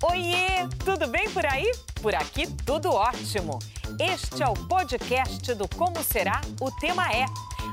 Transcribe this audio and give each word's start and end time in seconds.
Oiê, 0.00 0.68
tudo 0.84 1.08
bem 1.08 1.28
por 1.30 1.44
aí? 1.44 1.72
Por 2.00 2.14
aqui 2.14 2.46
tudo 2.64 2.88
ótimo. 2.92 3.58
Este 3.98 4.44
é 4.44 4.46
o 4.46 4.54
podcast 4.54 5.52
do 5.54 5.66
Como 5.76 6.00
Será, 6.04 6.40
o 6.60 6.70
tema 6.70 7.10
é. 7.12 7.24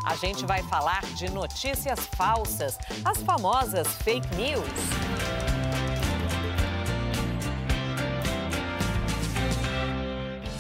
A 0.04 0.16
gente 0.16 0.44
vai 0.44 0.64
falar 0.64 1.06
de 1.14 1.30
notícias 1.30 2.00
falsas, 2.18 2.80
as 3.06 3.22
famosas 3.22 3.88
fake 3.98 4.28
news. 4.36 4.66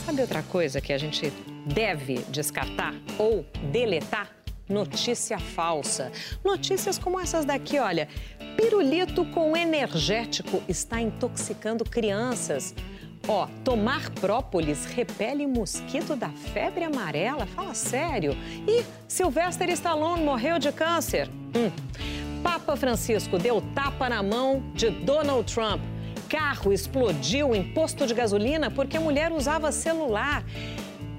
Sabe 0.05 0.21
outra 0.21 0.43
coisa 0.43 0.79
que 0.79 0.93
a 0.93 0.99
gente 0.99 1.31
deve 1.65 2.19
descartar 2.29 2.93
ou 3.17 3.43
deletar? 3.71 4.29
Notícia 4.67 5.37
falsa. 5.37 6.11
Notícias 6.43 6.97
como 6.97 7.19
essas 7.19 7.45
daqui, 7.45 7.77
olha. 7.79 8.07
Pirulito 8.57 9.25
com 9.25 9.55
energético 9.55 10.63
está 10.67 10.99
intoxicando 10.99 11.85
crianças. 11.85 12.73
Ó, 13.27 13.47
tomar 13.63 14.09
própolis 14.11 14.85
repele 14.85 15.47
mosquito 15.47 16.15
da 16.15 16.29
febre 16.29 16.83
amarela? 16.83 17.45
Fala 17.47 17.73
sério. 17.73 18.35
E 18.67 18.83
Sylvester 19.07 19.69
Stallone 19.69 20.23
morreu 20.23 20.59
de 20.59 20.71
câncer? 20.71 21.29
Hum. 21.55 21.71
Papa 22.43 22.75
Francisco 22.75 23.39
deu 23.39 23.61
tapa 23.73 24.07
na 24.07 24.21
mão 24.21 24.63
de 24.73 24.89
Donald 24.89 25.51
Trump. 25.51 25.81
Carro 26.29 26.71
explodiu 26.71 27.55
em 27.55 27.63
posto 27.73 28.05
de 28.05 28.13
gasolina 28.13 28.69
porque 28.69 28.97
a 28.97 29.01
mulher 29.01 29.31
usava 29.31 29.71
celular. 29.71 30.43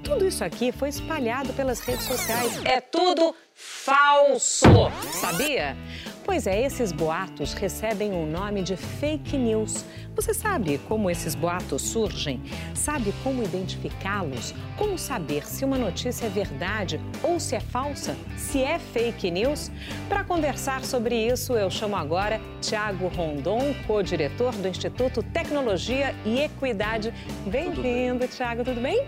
Tudo 0.07 0.25
isso 0.25 0.41
aqui 0.41 0.71
foi 0.71 0.87
espalhado 0.87 1.51
pelas 1.51 1.81
redes 1.81 2.05
sociais. 2.05 2.63
É 2.63 2.79
tudo 2.79 3.35
falso, 3.53 4.65
sabia? 5.11 5.75
Pois 6.23 6.47
é, 6.47 6.61
esses 6.65 6.93
boatos 6.93 7.51
recebem 7.51 8.13
o 8.13 8.25
nome 8.25 8.61
de 8.61 8.77
fake 8.77 9.37
news. 9.37 9.83
Você 10.15 10.33
sabe 10.33 10.77
como 10.87 11.09
esses 11.09 11.35
boatos 11.35 11.81
surgem? 11.81 12.41
Sabe 12.73 13.13
como 13.21 13.43
identificá-los? 13.43 14.53
Como 14.77 14.97
saber 14.97 15.45
se 15.45 15.65
uma 15.65 15.77
notícia 15.77 16.27
é 16.27 16.29
verdade 16.29 17.01
ou 17.21 17.37
se 17.37 17.55
é 17.55 17.59
falsa? 17.59 18.15
Se 18.37 18.63
é 18.63 18.79
fake 18.79 19.29
news? 19.29 19.69
Para 20.07 20.23
conversar 20.23 20.85
sobre 20.85 21.15
isso, 21.15 21.51
eu 21.51 21.69
chamo 21.69 21.97
agora 21.97 22.39
Tiago 22.61 23.09
Rondon, 23.09 23.75
co-diretor 23.85 24.53
do 24.53 24.69
Instituto 24.69 25.21
Tecnologia 25.21 26.15
e 26.25 26.39
Equidade. 26.39 27.13
Bem-vindo, 27.45 28.25
Tiago, 28.25 28.63
tudo 28.63 28.79
bem? 28.79 29.05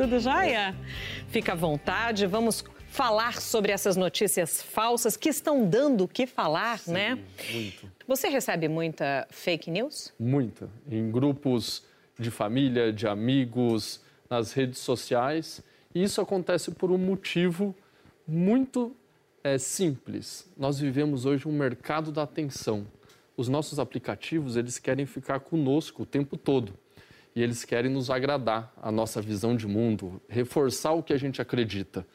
Tudo 0.00 0.18
jóia? 0.18 0.74
Fica 1.28 1.52
à 1.52 1.54
vontade, 1.54 2.26
vamos 2.26 2.64
falar 2.88 3.38
sobre 3.38 3.70
essas 3.70 3.98
notícias 3.98 4.62
falsas 4.62 5.14
que 5.14 5.28
estão 5.28 5.68
dando 5.68 6.04
o 6.04 6.08
que 6.08 6.26
falar, 6.26 6.78
Sim, 6.78 6.92
né? 6.92 7.18
Muito. 7.52 7.92
Você 8.08 8.30
recebe 8.30 8.66
muita 8.66 9.28
fake 9.28 9.70
news? 9.70 10.10
Muita. 10.18 10.70
Em 10.90 11.10
grupos 11.10 11.84
de 12.18 12.30
família, 12.30 12.90
de 12.90 13.06
amigos, 13.06 14.00
nas 14.30 14.54
redes 14.54 14.78
sociais. 14.78 15.62
E 15.94 16.02
isso 16.02 16.18
acontece 16.22 16.70
por 16.70 16.90
um 16.90 16.96
motivo 16.96 17.76
muito 18.26 18.96
é, 19.44 19.58
simples. 19.58 20.50
Nós 20.56 20.78
vivemos 20.78 21.26
hoje 21.26 21.46
um 21.46 21.52
mercado 21.52 22.10
da 22.10 22.22
atenção. 22.22 22.86
Os 23.36 23.50
nossos 23.50 23.78
aplicativos, 23.78 24.56
eles 24.56 24.78
querem 24.78 25.04
ficar 25.04 25.40
conosco 25.40 26.04
o 26.04 26.06
tempo 26.06 26.38
todo. 26.38 26.72
E 27.34 27.42
eles 27.42 27.64
querem 27.64 27.90
nos 27.90 28.10
agradar, 28.10 28.72
a 28.80 28.90
nossa 28.90 29.20
visão 29.20 29.56
de 29.56 29.66
mundo, 29.66 30.20
reforçar 30.28 30.92
o 30.92 31.02
que 31.02 31.12
a 31.12 31.18
gente 31.18 31.40
acredita. 31.40 32.06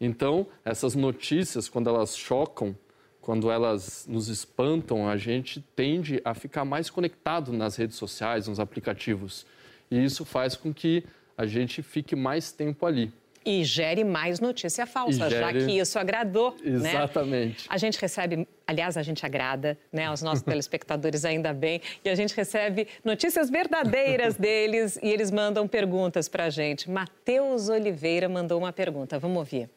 Então, 0.00 0.46
essas 0.64 0.94
notícias, 0.94 1.68
quando 1.68 1.88
elas 1.88 2.16
chocam, 2.16 2.76
quando 3.20 3.50
elas 3.50 4.06
nos 4.08 4.28
espantam, 4.28 5.08
a 5.08 5.16
gente 5.16 5.60
tende 5.74 6.20
a 6.24 6.34
ficar 6.34 6.64
mais 6.64 6.88
conectado 6.88 7.52
nas 7.52 7.76
redes 7.76 7.96
sociais, 7.96 8.48
nos 8.48 8.60
aplicativos. 8.60 9.44
E 9.90 10.02
isso 10.02 10.24
faz 10.24 10.54
com 10.54 10.72
que 10.72 11.04
a 11.36 11.46
gente 11.46 11.82
fique 11.82 12.16
mais 12.16 12.52
tempo 12.52 12.86
ali. 12.86 13.12
E 13.50 13.64
gere 13.64 14.04
mais 14.04 14.40
notícia 14.40 14.84
falsa, 14.84 15.30
gere... 15.30 15.40
já 15.40 15.52
que 15.54 15.78
isso 15.78 15.98
agradou. 15.98 16.54
Né? 16.62 16.90
Exatamente. 16.90 17.62
Né? 17.62 17.66
A 17.70 17.78
gente 17.78 17.98
recebe, 17.98 18.46
aliás, 18.66 18.98
a 18.98 19.02
gente 19.02 19.24
agrada 19.24 19.78
né, 19.90 20.04
aos 20.04 20.20
nossos 20.20 20.42
telespectadores 20.44 21.24
ainda 21.24 21.54
bem, 21.54 21.80
e 22.04 22.10
a 22.10 22.14
gente 22.14 22.36
recebe 22.36 22.86
notícias 23.02 23.48
verdadeiras 23.48 24.34
deles 24.36 24.98
e 25.02 25.08
eles 25.08 25.30
mandam 25.30 25.66
perguntas 25.66 26.28
para 26.28 26.44
a 26.44 26.50
gente. 26.50 26.90
Matheus 26.90 27.70
Oliveira 27.70 28.28
mandou 28.28 28.58
uma 28.58 28.70
pergunta, 28.70 29.18
vamos 29.18 29.38
ouvir. 29.38 29.70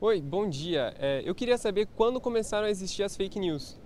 Oi, 0.00 0.20
bom 0.20 0.50
dia. 0.50 0.92
É, 0.98 1.22
eu 1.24 1.36
queria 1.36 1.56
saber 1.56 1.86
quando 1.94 2.20
começaram 2.20 2.66
a 2.66 2.70
existir 2.70 3.04
as 3.04 3.16
fake 3.16 3.38
news. 3.38 3.78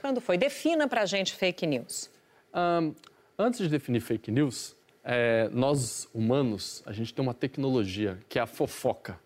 Quando 0.00 0.20
foi? 0.20 0.36
Defina 0.36 0.88
para 0.88 1.02
a 1.02 1.06
gente 1.06 1.32
fake 1.32 1.64
news. 1.64 2.10
Um, 2.52 2.92
antes 3.38 3.60
de 3.60 3.68
definir 3.68 4.00
fake 4.00 4.32
news, 4.32 4.74
é, 5.04 5.48
nós 5.52 6.08
humanos, 6.14 6.82
a 6.86 6.92
gente 6.92 7.12
tem 7.12 7.22
uma 7.22 7.34
tecnologia 7.34 8.18
que 8.28 8.38
é 8.38 8.42
a 8.42 8.46
fofoca. 8.46 9.18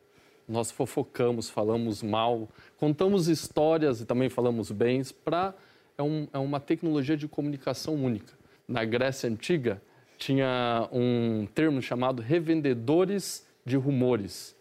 Nós 0.48 0.70
fofocamos, 0.70 1.48
falamos 1.48 2.02
mal, 2.02 2.48
contamos 2.76 3.28
histórias 3.28 4.00
e 4.00 4.06
também 4.06 4.28
falamos 4.28 4.70
bens 4.70 5.12
para 5.12 5.54
é, 5.96 6.02
um, 6.02 6.26
é 6.32 6.38
uma 6.38 6.58
tecnologia 6.58 7.16
de 7.16 7.28
comunicação 7.28 7.94
única. 7.94 8.32
Na 8.66 8.84
Grécia 8.84 9.28
Antiga, 9.28 9.80
tinha 10.16 10.88
um 10.90 11.46
termo 11.54 11.80
chamado 11.80 12.20
revendedores 12.20 13.46
de 13.64 13.76
rumores 13.76 14.58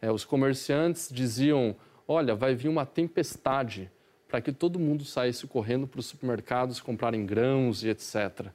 é, 0.00 0.10
os 0.10 0.24
comerciantes 0.24 1.08
diziam: 1.12 1.76
olha, 2.08 2.34
vai 2.34 2.54
vir 2.54 2.68
uma 2.68 2.86
tempestade 2.86 3.90
para 4.28 4.40
que 4.40 4.52
todo 4.52 4.78
mundo 4.78 5.04
saísse 5.04 5.46
correndo 5.46 5.86
para 5.86 6.00
os 6.00 6.06
supermercados 6.06 6.80
comprarem 6.80 7.26
grãos 7.26 7.82
e 7.82 7.88
etc. 7.88 8.46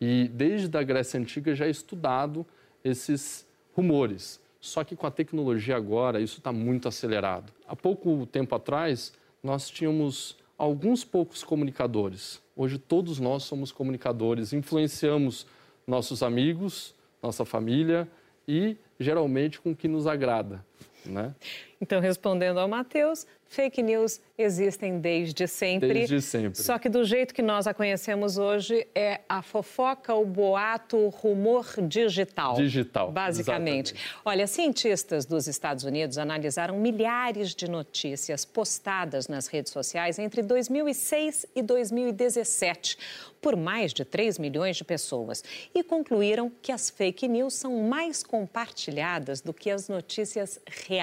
E 0.00 0.28
desde 0.28 0.76
a 0.76 0.82
Grécia 0.82 1.18
Antiga 1.18 1.54
já 1.54 1.66
é 1.66 1.70
estudado 1.70 2.46
esses 2.82 3.46
rumores. 3.74 4.40
Só 4.60 4.82
que 4.82 4.96
com 4.96 5.06
a 5.06 5.10
tecnologia 5.10 5.76
agora, 5.76 6.20
isso 6.20 6.38
está 6.38 6.52
muito 6.52 6.88
acelerado. 6.88 7.52
Há 7.66 7.76
pouco 7.76 8.26
tempo 8.26 8.54
atrás, 8.54 9.12
nós 9.42 9.68
tínhamos 9.68 10.36
alguns 10.56 11.04
poucos 11.04 11.44
comunicadores. 11.44 12.40
Hoje, 12.56 12.78
todos 12.78 13.18
nós 13.20 13.42
somos 13.42 13.70
comunicadores, 13.70 14.52
influenciamos 14.52 15.46
nossos 15.86 16.22
amigos, 16.22 16.94
nossa 17.22 17.44
família 17.44 18.08
e 18.46 18.76
geralmente 18.98 19.60
com 19.60 19.72
o 19.72 19.76
que 19.76 19.88
nos 19.88 20.06
agrada. 20.06 20.64
Né? 21.06 21.34
Então, 21.80 22.00
respondendo 22.00 22.58
ao 22.58 22.66
Matheus, 22.66 23.26
fake 23.46 23.82
news 23.82 24.20
existem 24.38 24.98
desde 24.98 25.46
sempre. 25.46 25.92
Desde 25.92 26.20
sempre. 26.22 26.60
Só 26.60 26.78
que 26.78 26.88
do 26.88 27.04
jeito 27.04 27.34
que 27.34 27.42
nós 27.42 27.66
a 27.66 27.74
conhecemos 27.74 28.38
hoje 28.38 28.86
é 28.94 29.20
a 29.28 29.42
fofoca, 29.42 30.14
o 30.14 30.24
boato, 30.24 30.96
o 30.96 31.08
rumor 31.08 31.66
digital. 31.82 32.54
Digital. 32.54 33.12
Basicamente. 33.12 33.92
Exatamente. 33.92 34.20
Olha, 34.24 34.46
cientistas 34.46 35.26
dos 35.26 35.46
Estados 35.46 35.84
Unidos 35.84 36.16
analisaram 36.16 36.78
milhares 36.78 37.54
de 37.54 37.68
notícias 37.68 38.44
postadas 38.44 39.28
nas 39.28 39.46
redes 39.46 39.72
sociais 39.72 40.18
entre 40.18 40.42
2006 40.42 41.46
e 41.54 41.62
2017 41.62 42.96
por 43.44 43.56
mais 43.56 43.92
de 43.92 44.06
3 44.06 44.38
milhões 44.38 44.74
de 44.74 44.84
pessoas 44.84 45.44
e 45.74 45.82
concluíram 45.82 46.50
que 46.62 46.72
as 46.72 46.88
fake 46.88 47.28
news 47.28 47.52
são 47.52 47.82
mais 47.82 48.22
compartilhadas 48.22 49.42
do 49.42 49.52
que 49.52 49.70
as 49.70 49.86
notícias 49.86 50.58
reais. 50.66 50.93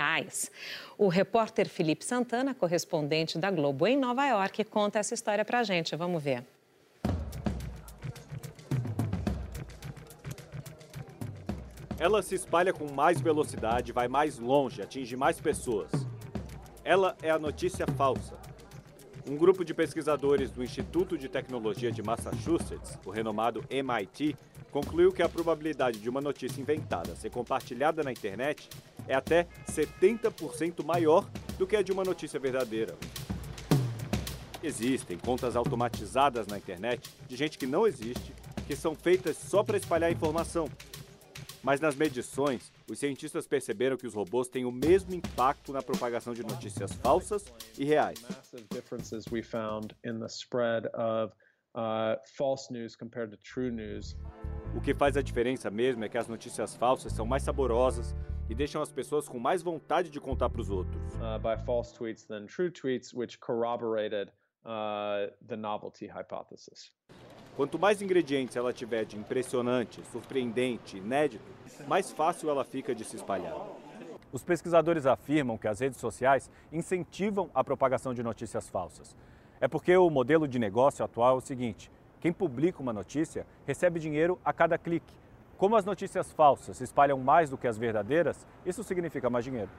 O 0.97 1.07
repórter 1.07 1.68
Felipe 1.68 2.06
Santana, 2.06 2.53
correspondente 2.53 3.38
da 3.38 3.50
Globo 3.50 3.88
em 3.88 3.97
Nova 3.97 4.25
York, 4.28 4.63
conta 4.66 5.00
essa 5.00 5.13
história 5.13 5.44
para 5.44 5.59
a 5.59 5.63
gente. 5.63 5.96
Vamos 5.96 6.22
ver. 6.22 6.44
Ela 12.00 12.22
se 12.22 12.35
espalha 12.35 12.74
com 12.74 12.91
mais 12.91 13.22
velocidade, 13.22 13.91
vai 13.91 14.07
mais 14.07 14.40
longe, 14.40 14.81
atinge 14.81 15.16
mais 15.16 15.40
pessoas. 15.40 15.91
Ela 16.84 17.16
é 17.22 17.29
a 17.29 17.38
notícia 17.38 17.85
falsa 17.85 18.41
um 19.29 19.38
grupo 19.38 19.63
de 19.63 19.73
pesquisadores 19.73 20.52
do 20.52 20.63
Instituto 20.63 21.18
de 21.18 21.29
Tecnologia 21.29 21.91
de 21.91 22.02
Massachusetts, 22.02 22.97
o 23.06 23.12
renomado 23.12 23.64
MIT, 23.70 24.35
concluiu 24.72 25.11
que 25.11 25.22
a 25.22 25.29
probabilidade 25.29 25.99
de 25.99 26.09
uma 26.09 26.22
notícia 26.22 26.61
inventada 26.61 27.16
ser 27.16 27.29
compartilhada 27.29 28.03
na 28.03 28.11
internet 28.11 28.70
é 29.07 29.13
até 29.13 29.47
70% 29.67 30.83
maior 30.83 31.29
do 31.57 31.67
que 31.67 31.75
a 31.75 31.81
de 31.81 31.91
uma 31.91 32.03
notícia 32.03 32.39
verdadeira. 32.39 32.95
Existem 34.63 35.17
contas 35.17 35.55
automatizadas 35.55 36.47
na 36.47 36.57
internet 36.57 37.09
de 37.27 37.35
gente 37.35 37.57
que 37.57 37.65
não 37.65 37.87
existe, 37.87 38.33
que 38.67 38.75
são 38.75 38.95
feitas 38.95 39.37
só 39.37 39.63
para 39.63 39.77
espalhar 39.77 40.11
informação, 40.11 40.67
mas 41.63 41.79
nas 41.79 41.95
medições, 41.95 42.71
os 42.89 42.97
cientistas 42.97 43.47
perceberam 43.47 43.95
que 43.95 44.07
os 44.07 44.13
robôs 44.13 44.47
têm 44.47 44.65
o 44.65 44.71
mesmo 44.71 45.13
impacto 45.13 45.71
na 45.71 45.81
propagação 45.81 46.33
de 46.33 46.41
notícias 46.43 46.91
falsas 46.93 47.45
e 47.77 47.85
reais. 47.85 48.19
O 54.75 54.81
que 54.81 54.93
faz 54.93 55.15
a 55.15 55.21
diferença 55.21 55.69
mesmo 55.69 56.03
é 56.03 56.09
que 56.09 56.17
as 56.17 56.27
notícias 56.27 56.75
falsas 56.75 57.13
são 57.13 57.25
mais 57.25 57.43
saborosas 57.43 58.15
e 58.51 58.53
deixam 58.53 58.81
as 58.81 58.91
pessoas 58.91 59.29
com 59.29 59.39
mais 59.39 59.63
vontade 59.63 60.09
de 60.09 60.19
contar 60.19 60.49
para 60.49 60.59
os 60.59 60.69
outros. 60.69 61.01
Uh, 61.15 61.39
by 61.39 61.55
false 61.65 61.93
tweets 61.93 62.25
than 62.25 62.45
true 62.47 62.69
tweets, 62.69 63.13
which 63.13 63.39
corroborated 63.39 64.29
uh, 64.65 65.31
the 65.47 65.55
novelty 65.55 66.05
hypothesis. 66.05 66.91
Quanto 67.55 67.79
mais 67.79 68.01
ingredientes 68.01 68.57
ela 68.57 68.73
tiver 68.73 69.05
de 69.05 69.15
impressionante, 69.15 70.03
surpreendente, 70.11 70.97
inédito, 70.97 71.49
mais 71.87 72.11
fácil 72.11 72.49
ela 72.49 72.65
fica 72.65 72.93
de 72.93 73.05
se 73.05 73.15
espalhar. 73.15 73.55
Os 74.33 74.43
pesquisadores 74.43 75.05
afirmam 75.05 75.57
que 75.57 75.69
as 75.69 75.79
redes 75.79 75.99
sociais 75.99 76.51
incentivam 76.73 77.49
a 77.53 77.63
propagação 77.63 78.13
de 78.13 78.21
notícias 78.21 78.67
falsas. 78.67 79.15
É 79.61 79.67
porque 79.67 79.95
o 79.95 80.09
modelo 80.09 80.45
de 80.45 80.59
negócio 80.59 81.05
atual 81.05 81.35
é 81.35 81.37
o 81.37 81.41
seguinte: 81.41 81.89
quem 82.19 82.33
publica 82.33 82.81
uma 82.81 82.91
notícia 82.91 83.47
recebe 83.65 83.97
dinheiro 83.97 84.37
a 84.43 84.51
cada 84.51 84.77
clique. 84.77 85.21
Como 85.61 85.75
as 85.75 85.85
notícias 85.85 86.31
falsas 86.31 86.78
se 86.78 86.84
espalham 86.84 87.19
mais 87.19 87.52
do 87.52 87.55
que 87.55 87.67
as 87.67 87.78
verdadeiras, 87.78 88.47
isso 88.66 88.84
significa 88.84 89.29
mais 89.29 89.46
dinheiro. 89.46 89.69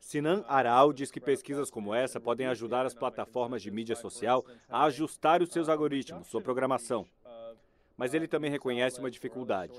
Sinan 0.00 0.42
Aral 0.48 0.90
diz 0.90 1.10
que 1.10 1.20
pesquisas 1.20 1.70
como 1.70 1.94
essa 1.94 2.18
podem 2.18 2.46
ajudar 2.46 2.86
as 2.86 2.94
plataformas 2.94 3.60
de 3.60 3.70
mídia 3.70 3.94
social 3.94 4.42
a 4.70 4.84
ajustar 4.84 5.42
os 5.42 5.50
seus 5.50 5.68
algoritmos, 5.68 6.28
sua 6.28 6.40
programação. 6.40 7.04
Mas 7.94 8.14
ele 8.14 8.26
também 8.26 8.50
reconhece 8.50 9.00
uma 9.00 9.10
dificuldade. 9.10 9.78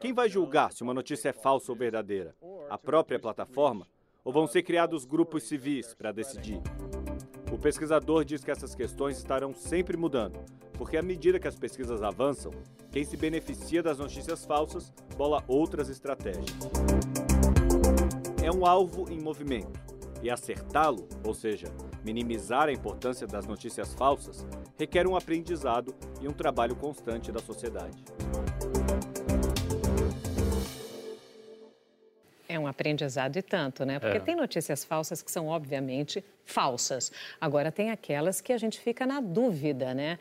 Quem 0.00 0.12
vai 0.12 0.28
julgar 0.28 0.70
se 0.70 0.82
uma 0.82 0.92
notícia 0.92 1.30
é 1.30 1.32
falsa 1.32 1.72
ou 1.72 1.78
verdadeira? 1.78 2.36
A 2.68 2.76
própria 2.76 3.18
plataforma? 3.18 3.86
Ou 4.22 4.30
vão 4.30 4.46
ser 4.46 4.64
criados 4.64 5.06
grupos 5.06 5.44
civis 5.44 5.94
para 5.94 6.12
decidir? 6.12 6.60
O 7.50 7.56
pesquisador 7.56 8.22
diz 8.22 8.44
que 8.44 8.50
essas 8.50 8.74
questões 8.74 9.16
estarão 9.16 9.54
sempre 9.54 9.96
mudando, 9.96 10.38
porque 10.78 10.96
à 10.96 11.02
medida 11.02 11.40
que 11.40 11.48
as 11.48 11.56
pesquisas 11.56 12.02
avançam, 12.02 12.52
quem 12.92 13.04
se 13.04 13.16
beneficia 13.16 13.82
das 13.82 13.98
notícias 13.98 14.46
falsas 14.46 14.92
bola 15.16 15.44
outras 15.48 15.88
estratégias. 15.90 16.46
É 18.42 18.50
um 18.50 18.64
alvo 18.64 19.10
em 19.10 19.20
movimento, 19.20 19.78
e 20.22 20.30
acertá-lo, 20.30 21.08
ou 21.24 21.34
seja, 21.34 21.66
minimizar 22.04 22.68
a 22.68 22.72
importância 22.72 23.26
das 23.26 23.46
notícias 23.46 23.92
falsas, 23.94 24.46
requer 24.78 25.06
um 25.06 25.16
aprendizado 25.16 25.94
e 26.20 26.28
um 26.28 26.32
trabalho 26.32 26.76
constante 26.76 27.30
da 27.32 27.40
sociedade. 27.40 28.02
É 32.48 32.58
um 32.58 32.66
aprendizado 32.66 33.36
e 33.36 33.42
tanto, 33.42 33.84
né? 33.84 33.98
Porque 33.98 34.16
é. 34.16 34.20
tem 34.20 34.34
notícias 34.34 34.82
falsas 34.82 35.20
que 35.20 35.30
são, 35.30 35.48
obviamente, 35.48 36.24
falsas. 36.46 37.12
Agora, 37.38 37.70
tem 37.70 37.90
aquelas 37.90 38.40
que 38.40 38.54
a 38.54 38.58
gente 38.58 38.80
fica 38.80 39.04
na 39.04 39.20
dúvida, 39.20 39.92
né? 39.92 40.18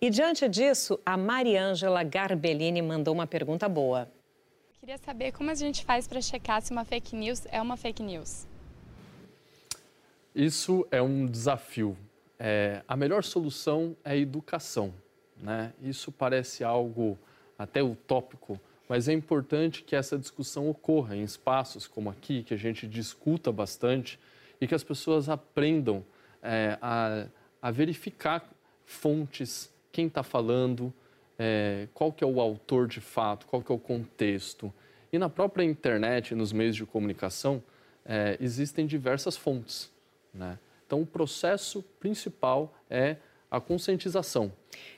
E 0.00 0.10
diante 0.10 0.48
disso, 0.48 1.00
a 1.04 1.16
Mariângela 1.16 2.04
Garbellini 2.04 2.80
mandou 2.80 3.12
uma 3.12 3.26
pergunta 3.26 3.68
boa. 3.68 4.08
Queria 4.78 4.96
saber 4.98 5.32
como 5.32 5.50
a 5.50 5.54
gente 5.54 5.84
faz 5.84 6.06
para 6.06 6.20
checar 6.20 6.62
se 6.62 6.72
uma 6.72 6.84
fake 6.84 7.16
news 7.16 7.44
é 7.46 7.60
uma 7.60 7.76
fake 7.76 8.02
news. 8.02 8.46
Isso 10.34 10.86
é 10.90 11.02
um 11.02 11.26
desafio. 11.26 11.96
É, 12.38 12.82
a 12.86 12.96
melhor 12.96 13.24
solução 13.24 13.96
é 14.04 14.12
a 14.12 14.16
educação. 14.16 14.94
Né? 15.36 15.72
Isso 15.82 16.12
parece 16.12 16.62
algo 16.62 17.18
até 17.58 17.82
utópico, 17.82 18.58
mas 18.88 19.08
é 19.08 19.12
importante 19.12 19.82
que 19.82 19.96
essa 19.96 20.16
discussão 20.16 20.70
ocorra 20.70 21.16
em 21.16 21.22
espaços 21.22 21.88
como 21.88 22.08
aqui, 22.08 22.44
que 22.44 22.54
a 22.54 22.56
gente 22.56 22.86
discuta 22.86 23.50
bastante 23.50 24.18
e 24.60 24.66
que 24.66 24.74
as 24.74 24.84
pessoas 24.84 25.28
aprendam 25.28 26.04
é, 26.42 26.78
a, 26.80 27.26
a, 27.60 27.70
verificar 27.70 28.48
fontes, 28.84 29.72
quem 29.92 30.06
está 30.06 30.22
falando, 30.22 30.92
é, 31.38 31.88
qual 31.94 32.12
que 32.12 32.22
é 32.22 32.26
o 32.26 32.40
autor 32.40 32.86
de 32.86 33.00
fato, 33.00 33.46
qual 33.46 33.62
que 33.62 33.70
é 33.70 33.74
o 33.74 33.78
contexto. 33.78 34.72
E 35.12 35.18
na 35.18 35.28
própria 35.28 35.64
internet, 35.64 36.34
nos 36.34 36.52
meios 36.52 36.76
de 36.76 36.84
comunicação, 36.84 37.62
é, 38.04 38.36
existem 38.40 38.86
diversas 38.86 39.36
fontes. 39.36 39.90
Né? 40.32 40.58
Então, 40.86 41.02
o 41.02 41.06
processo 41.06 41.82
principal 42.00 42.74
é 42.88 43.16
a 43.50 43.60
conscientização. 43.60 44.52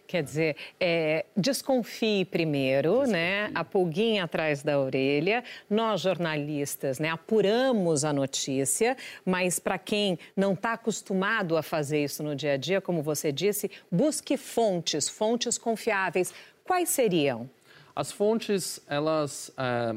Quer 0.07 0.25
dizer, 0.25 0.57
é, 0.81 1.25
desconfie 1.37 2.25
primeiro, 2.25 2.91
desconfie. 2.91 3.13
né? 3.13 3.51
A 3.55 3.63
pulguinha 3.63 4.25
atrás 4.25 4.61
da 4.61 4.79
orelha. 4.79 5.45
Nós, 5.69 6.01
jornalistas, 6.01 6.99
né, 6.99 7.09
apuramos 7.09 8.05
a 8.05 8.13
notícia, 8.13 8.97
mas 9.25 9.61
para 9.61 9.79
quem 9.79 10.19
não 10.37 10.55
está 10.55 10.73
acostumado 10.73 11.57
a 11.57 11.63
fazer 11.63 12.03
isso 12.03 12.25
no 12.25 12.35
dia 12.35 12.55
a 12.55 12.57
dia, 12.57 12.81
como 12.81 13.03
você 13.03 13.31
disse, 13.31 13.71
busque 13.91 14.37
fontes, 14.37 15.09
fontes 15.09 15.57
confiáveis. 15.57 16.35
Quais 16.65 16.89
seriam? 16.89 17.49
As 17.95 18.11
fontes, 18.11 18.81
elas, 18.89 19.53
é, 19.57 19.95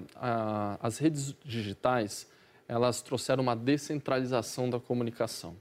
as 0.79 0.99
redes 0.99 1.35
digitais, 1.43 2.27
elas 2.67 3.01
trouxeram 3.01 3.41
uma 3.41 3.55
descentralização 3.55 4.69
da 4.69 4.79
comunicação. 4.79 5.55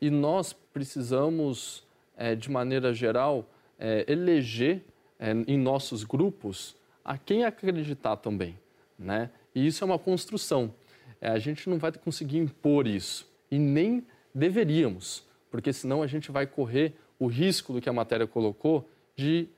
E 0.00 0.10
nós 0.10 0.52
precisamos 0.52 1.82
é, 2.20 2.34
de 2.34 2.50
maneira 2.50 2.92
geral, 2.92 3.48
é, 3.78 4.04
eleger 4.06 4.82
é, 5.18 5.32
em 5.46 5.56
nossos 5.56 6.04
grupos 6.04 6.76
a 7.02 7.16
quem 7.16 7.44
acreditar 7.44 8.16
também. 8.16 8.58
Né? 8.98 9.30
E 9.54 9.66
isso 9.66 9.82
é 9.82 9.86
uma 9.86 9.98
construção. 9.98 10.72
É, 11.18 11.30
a 11.30 11.38
gente 11.38 11.68
não 11.70 11.78
vai 11.78 11.90
conseguir 11.92 12.36
impor 12.36 12.86
isso. 12.86 13.26
E 13.50 13.58
nem 13.58 14.06
deveríamos, 14.34 15.24
porque 15.50 15.72
senão 15.72 16.02
a 16.02 16.06
gente 16.06 16.30
vai 16.30 16.46
correr 16.46 16.92
o 17.18 17.26
risco 17.26 17.72
do 17.72 17.80
que 17.80 17.88
a 17.88 17.92
matéria 17.92 18.26
colocou 18.26 18.86
de, 19.16 19.48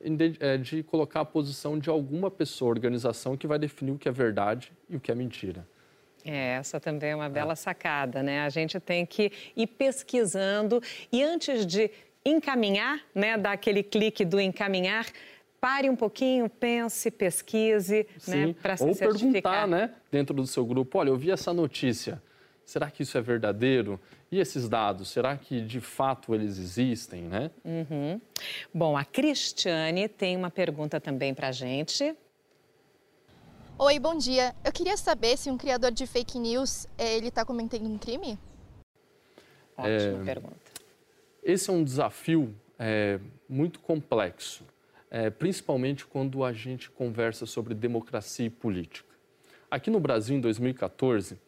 de, 0.00 0.36
é, 0.40 0.58
de 0.58 0.82
colocar 0.82 1.20
a 1.20 1.24
posição 1.24 1.78
de 1.78 1.88
alguma 1.88 2.28
pessoa, 2.28 2.70
organização 2.70 3.36
que 3.36 3.46
vai 3.46 3.58
definir 3.58 3.92
o 3.92 3.98
que 3.98 4.08
é 4.08 4.12
verdade 4.12 4.72
e 4.88 4.96
o 4.96 5.00
que 5.00 5.12
é 5.12 5.14
mentira. 5.14 5.66
É, 6.24 6.54
essa 6.54 6.78
também 6.78 7.10
é 7.10 7.16
uma 7.16 7.28
bela 7.28 7.56
sacada, 7.56 8.22
né? 8.22 8.42
A 8.42 8.48
gente 8.48 8.78
tem 8.78 9.06
que 9.06 9.32
ir 9.56 9.66
pesquisando 9.66 10.82
e 11.12 11.22
antes 11.22 11.66
de 11.66 11.90
encaminhar, 12.24 13.00
né, 13.14 13.36
dar 13.38 13.52
aquele 13.52 13.82
clique 13.82 14.24
do 14.24 14.38
encaminhar, 14.38 15.06
pare 15.60 15.88
um 15.88 15.96
pouquinho, 15.96 16.48
pense, 16.48 17.10
pesquise, 17.10 18.06
né, 18.06 18.06
Sim. 18.18 18.46
né, 18.46 18.54
para 18.60 18.76
se 18.76 18.84
Ou 18.84 18.94
certificar. 18.94 19.66
perguntar, 19.66 19.66
né, 19.66 19.90
dentro 20.10 20.34
do 20.34 20.46
seu 20.46 20.64
grupo, 20.64 20.98
olha, 20.98 21.08
eu 21.08 21.16
vi 21.16 21.30
essa 21.30 21.52
notícia, 21.52 22.22
será 22.64 22.90
que 22.90 23.02
isso 23.02 23.16
é 23.16 23.20
verdadeiro? 23.20 24.00
E 24.32 24.38
esses 24.38 24.68
dados, 24.68 25.08
será 25.08 25.36
que 25.36 25.60
de 25.60 25.80
fato 25.80 26.34
eles 26.34 26.56
existem, 26.56 27.22
né? 27.22 27.50
Uhum. 27.64 28.20
Bom, 28.72 28.96
a 28.96 29.04
Cristiane 29.04 30.08
tem 30.08 30.36
uma 30.36 30.50
pergunta 30.50 31.00
também 31.00 31.34
para 31.34 31.48
a 31.48 31.52
gente. 31.52 32.14
Oi, 33.82 33.98
bom 33.98 34.14
dia. 34.14 34.54
Eu 34.62 34.70
queria 34.72 34.94
saber 34.94 35.38
se 35.38 35.50
um 35.50 35.56
criador 35.56 35.90
de 35.90 36.06
fake 36.06 36.38
news 36.38 36.86
eh, 36.98 37.16
ele 37.16 37.28
está 37.28 37.46
cometendo 37.46 37.88
um 37.88 37.96
crime? 37.96 38.38
Ótima 39.74 40.20
é... 40.20 40.22
pergunta. 40.22 40.56
Esse 41.42 41.70
é 41.70 41.72
um 41.72 41.82
desafio 41.82 42.54
é, 42.78 43.18
muito 43.48 43.80
complexo, 43.80 44.64
é, 45.10 45.30
principalmente 45.30 46.04
quando 46.04 46.44
a 46.44 46.52
gente 46.52 46.90
conversa 46.90 47.46
sobre 47.46 47.72
democracia 47.72 48.44
e 48.44 48.50
política. 48.50 49.08
Aqui 49.70 49.88
no 49.88 49.98
Brasil, 49.98 50.36
em 50.36 50.42
2014, 50.42 51.38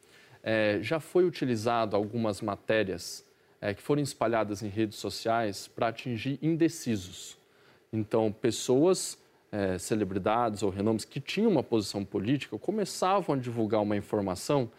é, 0.43 0.79
já 0.81 0.99
foi 0.99 1.27
utilizado 1.27 1.95
algumas 1.95 2.41
matérias 2.41 3.27
é, 3.61 3.75
que 3.75 3.83
foram 3.83 4.01
espalhadas 4.01 4.63
em 4.63 4.69
redes 4.69 4.99
sociais 4.99 5.69
para 5.69 5.89
atingir 5.89 6.39
indecisos. 6.41 7.37
Então, 7.93 8.33
pessoas 8.33 9.19
é, 9.53 9.77
celebridades 9.77 10.63
ou 10.63 10.71
renomes 10.71 11.05
que 11.05 11.21
tinham 11.21 11.51
uma 11.51 11.63
posição 11.63 12.03
política 12.05 12.59
começavam 12.59 13.37
a 13.37 13.39
divulgar 13.39 13.83
uma 13.83 13.97
informação 13.97 14.71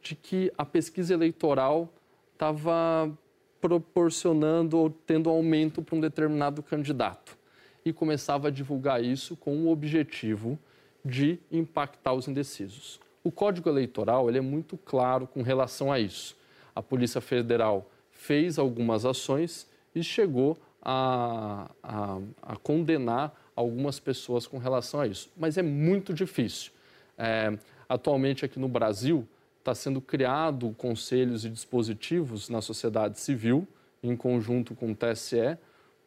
de 0.00 0.16
que 0.16 0.50
a 0.56 0.64
pesquisa 0.64 1.12
eleitoral 1.12 1.92
estava 2.32 3.12
proporcionando 3.60 4.78
ou 4.78 4.90
tendo 4.90 5.30
aumento 5.30 5.82
para 5.82 5.94
um 5.94 6.00
determinado 6.00 6.62
candidato. 6.62 7.36
E 7.84 7.92
começava 7.92 8.48
a 8.48 8.50
divulgar 8.50 9.04
isso 9.04 9.36
com 9.36 9.56
o 9.58 9.70
objetivo 9.70 10.58
de 11.04 11.38
impactar 11.50 12.14
os 12.14 12.26
indecisos. 12.26 13.00
O 13.22 13.30
Código 13.30 13.68
Eleitoral 13.68 14.28
ele 14.28 14.38
é 14.38 14.42
muito 14.42 14.76
claro 14.76 15.26
com 15.26 15.42
relação 15.42 15.92
a 15.92 16.00
isso. 16.00 16.36
A 16.74 16.82
Polícia 16.82 17.20
Federal 17.20 17.88
fez 18.10 18.58
algumas 18.58 19.04
ações 19.04 19.68
e 19.94 20.02
chegou 20.02 20.58
a, 20.80 21.70
a, 21.82 22.18
a 22.42 22.56
condenar 22.56 23.32
algumas 23.62 23.98
pessoas 23.98 24.46
com 24.46 24.58
relação 24.58 25.00
a 25.00 25.06
isso. 25.06 25.30
Mas 25.36 25.56
é 25.56 25.62
muito 25.62 26.12
difícil. 26.12 26.70
É, 27.16 27.56
atualmente, 27.88 28.44
aqui 28.44 28.58
no 28.58 28.68
Brasil, 28.68 29.26
está 29.58 29.74
sendo 29.74 30.00
criado 30.00 30.74
conselhos 30.76 31.44
e 31.44 31.48
dispositivos 31.48 32.48
na 32.48 32.60
sociedade 32.60 33.18
civil, 33.20 33.66
em 34.02 34.16
conjunto 34.16 34.74
com 34.74 34.90
o 34.90 34.94
TSE, 34.94 35.56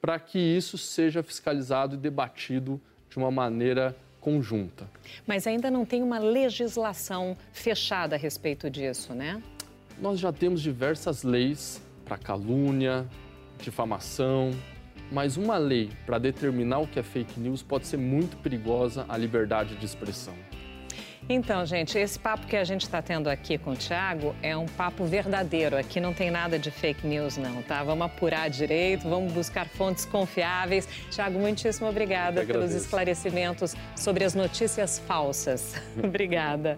para 0.01 0.19
que 0.19 0.37
isso 0.37 0.77
seja 0.77 1.23
fiscalizado 1.23 1.95
e 1.95 1.97
debatido 1.97 2.79
de 3.09 3.17
uma 3.17 3.31
maneira 3.31 3.95
conjunta. 4.19 4.89
Mas 5.25 5.47
ainda 5.47 5.71
não 5.71 5.85
tem 5.85 6.03
uma 6.03 6.19
legislação 6.19 7.37
fechada 7.53 8.15
a 8.15 8.19
respeito 8.19 8.69
disso, 8.69 9.13
né? 9.13 9.41
Nós 9.99 10.19
já 10.19 10.33
temos 10.33 10.61
diversas 10.61 11.23
leis 11.23 11.81
para 12.03 12.17
calúnia, 12.17 13.07
difamação, 13.59 14.51
mas 15.11 15.37
uma 15.37 15.57
lei 15.57 15.89
para 16.05 16.17
determinar 16.17 16.79
o 16.79 16.87
que 16.87 16.99
é 16.99 17.03
fake 17.03 17.39
news 17.39 17.61
pode 17.61 17.87
ser 17.87 17.97
muito 17.97 18.37
perigosa 18.37 19.05
à 19.07 19.17
liberdade 19.17 19.75
de 19.75 19.85
expressão. 19.85 20.33
Então, 21.27 21.65
gente, 21.65 21.97
esse 21.97 22.19
papo 22.19 22.45
que 22.45 22.55
a 22.55 22.63
gente 22.63 22.83
está 22.83 23.01
tendo 23.01 23.27
aqui 23.27 23.57
com 23.57 23.71
o 23.71 23.75
Thiago 23.75 24.35
é 24.43 24.55
um 24.55 24.67
papo 24.67 25.05
verdadeiro. 25.05 25.75
Aqui 25.75 25.99
não 25.99 26.13
tem 26.13 26.29
nada 26.29 26.59
de 26.59 26.69
fake 26.69 27.05
news, 27.07 27.35
não, 27.35 27.63
tá? 27.63 27.83
Vamos 27.83 28.05
apurar 28.05 28.47
direito, 28.47 29.09
vamos 29.09 29.33
buscar 29.33 29.67
fontes 29.67 30.05
confiáveis. 30.05 30.87
Thiago, 31.09 31.39
muitíssimo 31.39 31.89
obrigada 31.89 32.45
pelos 32.45 32.73
esclarecimentos 32.73 33.75
sobre 33.95 34.23
as 34.23 34.35
notícias 34.35 34.99
falsas. 34.99 35.73
obrigada. 35.97 36.77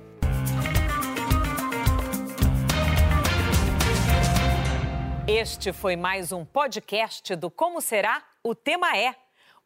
Este 5.28 5.74
foi 5.74 5.98
mais 5.98 6.32
um 6.32 6.46
podcast 6.46 7.36
do 7.36 7.52
Como 7.52 7.82
Será? 7.82 8.24
O 8.42 8.56
Tema 8.56 8.96
É. 8.98 9.14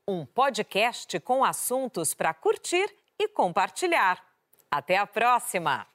Um 0.07 0.25
podcast 0.25 1.19
com 1.19 1.43
assuntos 1.43 2.15
para 2.15 2.33
curtir 2.33 2.89
e 3.19 3.27
compartilhar. 3.27 4.25
Até 4.71 4.97
a 4.97 5.05
próxima! 5.05 5.90